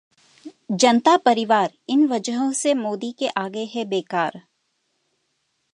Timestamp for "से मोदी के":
2.51-3.27